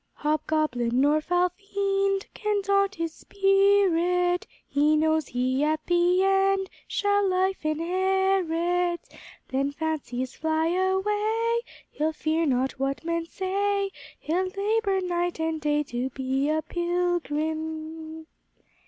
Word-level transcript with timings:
"Hobgoblin 0.15 0.99
nor 0.99 1.21
foul 1.21 1.49
fiend 1.49 2.25
Can 2.33 2.63
daunt 2.63 2.95
his 2.95 3.13
spirit; 3.13 4.47
He 4.67 4.97
knows 4.97 5.27
he 5.27 5.63
at 5.63 5.85
the 5.85 6.23
end 6.23 6.71
Shall 6.87 7.29
life 7.29 7.63
inherit. 7.63 9.01
Then, 9.49 9.71
fancies 9.71 10.33
fly 10.33 10.69
away, 10.69 11.59
He'll 11.91 12.13
fear 12.13 12.47
not 12.47 12.79
what 12.79 13.05
men 13.05 13.27
say; 13.27 13.91
He'll 14.19 14.47
labor 14.47 15.01
night 15.01 15.39
and 15.39 15.61
day 15.61 15.83
To 15.83 16.09
be 16.09 16.49
a 16.49 16.63
pilgrim." 16.63 18.25